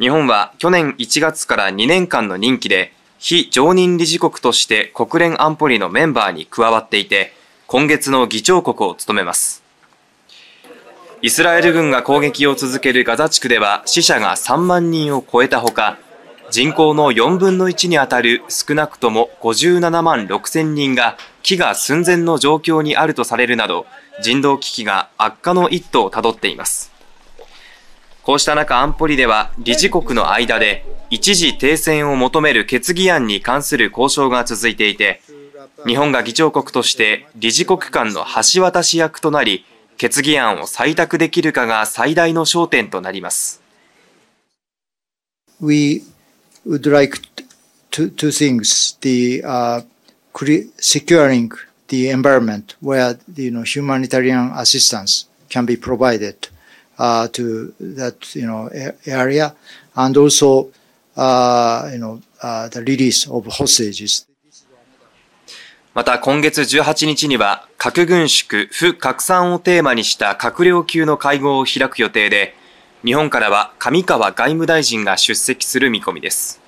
[0.00, 7.32] 日本は去年1月から2年間の任期で非常任理事国として国連安保理のメンバーに加わっていて
[7.68, 9.62] 今月の議長国を務めます。
[11.22, 15.96] イスラエル軍が攻撃を続けるガザ地区では死者が3万人を超えたほか
[16.50, 23.86] 人口の4分の1にあたる少なくとも57万6千人が飢餓寸前の状況にあるとされるなど
[24.22, 26.93] 人道危機が悪化の一途をたどっています。
[28.24, 35.20] こうした中安保理では理事国の間で一時停戦を求める決議案に関する交渉が続いていて
[35.86, 38.24] 日本が議長国として理事国間の
[38.54, 39.66] 橋渡し役となり
[39.98, 43.62] 決議案を採択できるかが最大の焦点となります。
[45.60, 46.02] We
[46.66, 47.20] would like
[47.90, 48.98] two, two things.
[49.00, 49.84] The uh,
[50.78, 51.50] securing
[51.88, 56.48] the environment where you know humanitarian assistance can be provided
[56.98, 58.68] uh, to that you know
[59.06, 59.54] area,
[59.96, 60.70] and also
[61.16, 64.26] uh, you know uh, the release of hostages.
[65.94, 72.56] また今月18日には核軍縮、不拡散をテーマにした閣僚級の会合を開く予定で、
[73.04, 76.60] 日本からは上川外務大臣が出席する見込みです。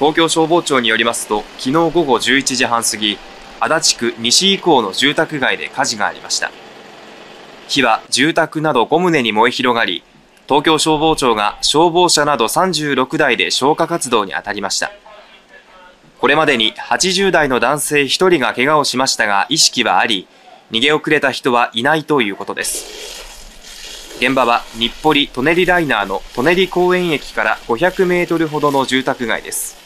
[0.00, 3.16] 東京消防庁によりますと、昨日午後11時半過ぎ、
[3.60, 6.50] 足立区西以降の住宅街で火事がありました。
[7.66, 10.02] 火は住宅など5棟に燃え広がり、
[10.46, 14.92] 東京消防庁が消防車など36台で消火活動に当たりました。
[16.20, 20.26] これまでに80代の男性1人が怪我をしましたが意識はあり、
[20.70, 24.16] 逃げ遅れた人はいないということです。
[24.18, 29.76] 現場は日暮里・舎人ライナーの舎人公園駅から500メートルほどの住宅街です。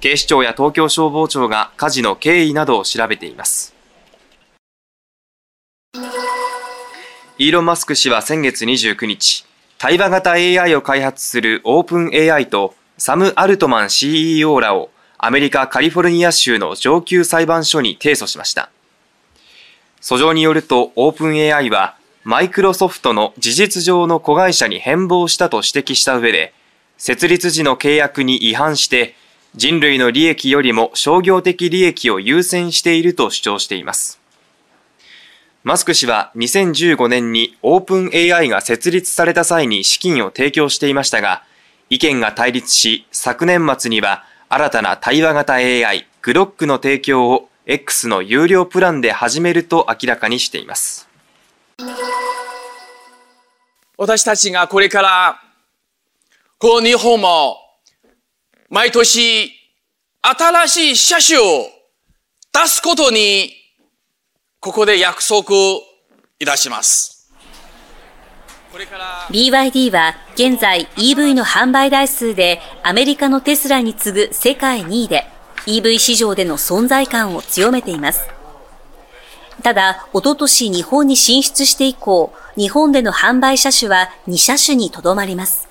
[0.00, 3.71] 警視庁や東京消防庁が火事の経緯などを調べています。
[7.38, 9.46] イーロン・マスク氏は先月29日、
[9.78, 18.70] 対話型 AI を開発するオープン AI とサム・アルトマン CEO らをアメリカ・カリフォルニア州の上級裁判所に提訴しました。
[20.02, 26.52] 訴状によると、オープン AI は、マイクロソフトの事実上の子会社に変貌したと指摘した上で、
[26.98, 29.14] 設立時の契約に違反して、
[29.56, 34.21] 人類の利益よりも商業的利益を優先していると主張しています。
[35.64, 41.44] マスク氏は2015年にオープン AI が設立された際に資金を提供していましたが、
[41.88, 51.08] 意見が対立し、昨年末には新たな対話型 AI グロックの提供を X の有料プランで始めると明らかにしています。
[53.96, 55.40] 私たちがこれから
[56.58, 57.56] この日本も
[58.68, 59.52] 毎年
[60.22, 61.42] 新しい車種を
[62.52, 63.61] 出すことに
[64.64, 65.56] ここで約束
[66.38, 67.28] いたします。
[69.30, 75.26] BYD は現在 EV の販売台数でアメリカのテスラに次ぐ世界2位で
[75.66, 78.28] EV 市場での存在感を強めています。
[79.64, 85.66] ただ、おととし日本に進出して以降、日本での販売車種は2車種にとどまります。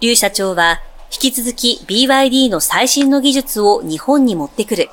[0.00, 0.80] 劉社長は、
[1.12, 4.88] 引き続き BYD の最新の技術を日本に持ってくる。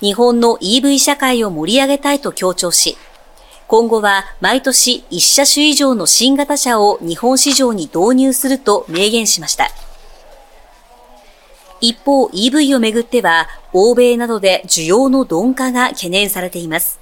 [0.00, 2.98] 日本の EV 社会を盛り上げたいと強調し、
[3.66, 9.70] 今後は毎年1車種以上の新型車を日本市場に導入すると明言しました。
[11.80, 16.98] 一方 EV をめぐっては、欧米などで需要の鈍化が懸念されています。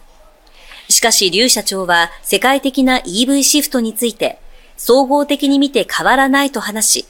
[0.88, 4.38] しかし、劉社長は世界的な EV シフトについて、
[4.76, 7.06] 総合的に見て変わらないと話し、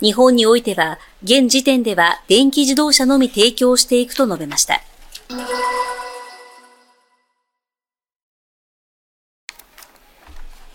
[0.00, 4.82] 日本においては、現時点では電気自動車のみ提供していくと述べました。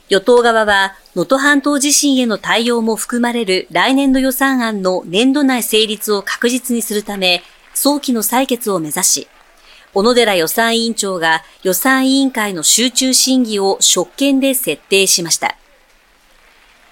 [0.10, 9.28] 与党側は、能登半島地震への対応も含まれる来年度予算案の年度内成立を確実にするため、早期の採決を目指し、
[9.94, 15.58] 小野寺予算委員長が予算委員会の集中審議を職権で設定しました。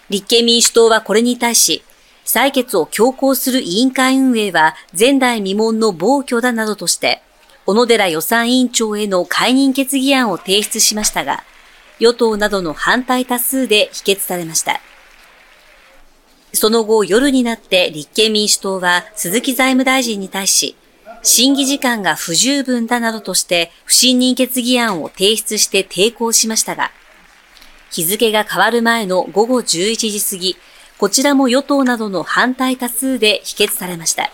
[0.09, 1.83] 立憲民主党はこれに対し、
[2.25, 7.21] 採決を強行する委員会運営は前代未聞の暴挙だなどとして、
[7.69, 11.43] 小野寺予算委員長への解任決議案を提出しましたが、
[11.99, 14.81] 与党などの反対多数で否決されました。
[16.51, 20.75] その後夜になって立憲民主党は鈴木財務大臣に対し、
[21.21, 26.89] 審議時間が不十分だなどとして不信任決議案を提出して抵抗しましたが、
[27.91, 30.57] 日付が変わる前の午後11時過ぎ、
[30.97, 34.31] こちらも与党などの反対多数で否決されました。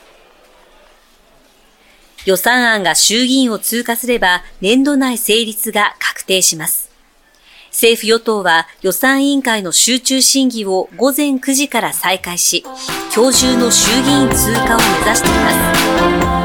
[2.26, 6.92] 予算案が衆議院を通過すれば年度内成立が確定します。
[7.70, 12.64] 政府与党は予算委員会の集中審議を午前9時から再開し、
[13.14, 16.45] 今日中の衆議院通過を目指しています。